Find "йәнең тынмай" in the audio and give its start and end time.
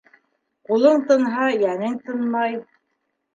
1.59-2.59